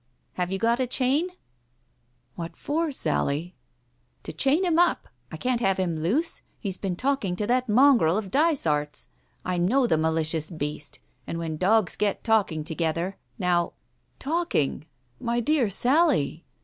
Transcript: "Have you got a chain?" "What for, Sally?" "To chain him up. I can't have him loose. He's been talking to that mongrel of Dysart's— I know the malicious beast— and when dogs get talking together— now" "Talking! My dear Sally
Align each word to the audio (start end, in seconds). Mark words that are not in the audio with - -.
"Have 0.33 0.51
you 0.51 0.57
got 0.57 0.79
a 0.79 0.87
chain?" 0.87 1.29
"What 2.35 2.55
for, 2.57 2.91
Sally?" 2.91 3.53
"To 4.23 4.33
chain 4.33 4.65
him 4.65 4.79
up. 4.79 5.07
I 5.31 5.37
can't 5.37 5.61
have 5.61 5.77
him 5.77 5.95
loose. 5.95 6.41
He's 6.59 6.79
been 6.79 6.95
talking 6.95 7.35
to 7.35 7.45
that 7.45 7.69
mongrel 7.69 8.17
of 8.17 8.31
Dysart's— 8.31 9.09
I 9.45 9.59
know 9.59 9.85
the 9.85 9.99
malicious 9.99 10.49
beast— 10.49 10.97
and 11.27 11.37
when 11.37 11.55
dogs 11.55 11.95
get 11.95 12.23
talking 12.23 12.63
together— 12.63 13.19
now" 13.47 13.73
"Talking! 14.19 14.87
My 15.19 15.39
dear 15.39 15.69
Sally 15.69 16.45